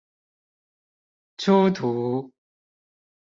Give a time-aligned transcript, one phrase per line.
[1.37, 2.31] 出圖